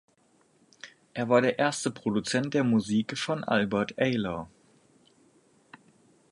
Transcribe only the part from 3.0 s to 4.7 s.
von Albert Ayler.